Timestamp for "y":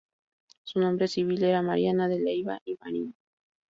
2.65-2.75